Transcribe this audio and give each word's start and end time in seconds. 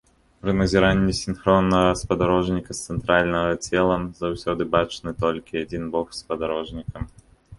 Пры 0.43 0.53
назіранні 0.59 1.13
сінхроннага 1.17 1.89
спадарожніка 1.99 2.77
з 2.77 2.95
цэнтральнага 2.95 3.51
цела 3.67 3.97
заўсёды 4.23 4.67
бачны 4.77 5.09
толькі 5.23 5.63
адзін 5.67 5.83
бок 5.97 6.07
спадарожніка. 6.21 6.97